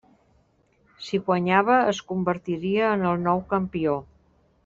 Si 1.07 1.19
guanyava, 1.27 1.75
es 1.91 2.01
convertiria 2.13 2.89
en 2.97 3.07
el 3.13 3.23
nou 3.29 3.45
campió. 3.55 3.97